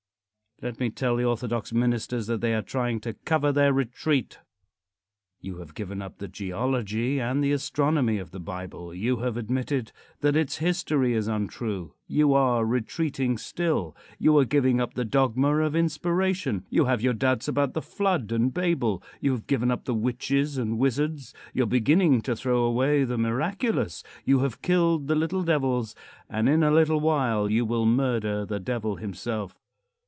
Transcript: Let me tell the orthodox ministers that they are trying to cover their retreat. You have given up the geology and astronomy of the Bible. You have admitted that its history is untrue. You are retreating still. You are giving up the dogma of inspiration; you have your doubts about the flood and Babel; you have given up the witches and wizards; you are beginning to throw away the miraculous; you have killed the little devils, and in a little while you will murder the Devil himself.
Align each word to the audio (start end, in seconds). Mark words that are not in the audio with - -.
Let 0.63 0.79
me 0.79 0.91
tell 0.91 1.15
the 1.15 1.23
orthodox 1.25 1.73
ministers 1.73 2.27
that 2.27 2.39
they 2.41 2.53
are 2.53 2.61
trying 2.61 2.99
to 2.99 3.15
cover 3.15 3.51
their 3.51 3.73
retreat. 3.73 4.37
You 5.39 5.55
have 5.57 5.73
given 5.73 6.03
up 6.03 6.19
the 6.19 6.27
geology 6.27 7.19
and 7.19 7.43
astronomy 7.43 8.19
of 8.19 8.29
the 8.29 8.39
Bible. 8.39 8.93
You 8.93 9.17
have 9.21 9.37
admitted 9.37 9.91
that 10.19 10.35
its 10.35 10.57
history 10.57 11.13
is 11.13 11.27
untrue. 11.27 11.95
You 12.05 12.35
are 12.35 12.63
retreating 12.63 13.39
still. 13.39 13.95
You 14.19 14.37
are 14.37 14.45
giving 14.45 14.79
up 14.79 14.93
the 14.93 15.03
dogma 15.03 15.55
of 15.61 15.75
inspiration; 15.75 16.67
you 16.69 16.85
have 16.85 17.01
your 17.01 17.13
doubts 17.15 17.47
about 17.47 17.73
the 17.73 17.81
flood 17.81 18.31
and 18.31 18.53
Babel; 18.53 19.01
you 19.19 19.31
have 19.31 19.47
given 19.47 19.71
up 19.71 19.85
the 19.85 19.95
witches 19.95 20.59
and 20.59 20.77
wizards; 20.77 21.33
you 21.55 21.63
are 21.63 21.65
beginning 21.65 22.21
to 22.21 22.35
throw 22.35 22.59
away 22.65 23.03
the 23.03 23.17
miraculous; 23.17 24.03
you 24.25 24.41
have 24.41 24.61
killed 24.61 25.07
the 25.07 25.15
little 25.15 25.41
devils, 25.41 25.95
and 26.29 26.47
in 26.47 26.61
a 26.61 26.69
little 26.69 26.99
while 26.99 27.49
you 27.49 27.65
will 27.65 27.87
murder 27.87 28.45
the 28.45 28.59
Devil 28.59 28.97
himself. 28.97 29.57